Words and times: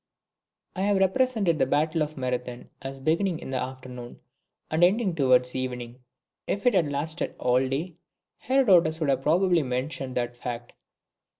I 0.75 0.81
have 0.81 0.97
represented 0.97 1.59
the 1.59 1.67
battle 1.67 2.01
of 2.01 2.17
Marathon 2.17 2.71
as 2.81 2.99
beginning 2.99 3.37
in 3.37 3.51
the 3.51 3.61
afternoon, 3.61 4.19
and 4.71 4.83
ending 4.83 5.13
towards 5.13 5.53
evening. 5.53 6.03
If 6.47 6.65
it 6.65 6.73
had 6.73 6.91
lasted 6.91 7.35
all 7.37 7.69
day, 7.69 7.93
Herodotus 8.39 8.99
would 8.99 9.09
have 9.09 9.21
probably 9.21 9.61
mentioned 9.61 10.17
that 10.17 10.35
fact. 10.35 10.73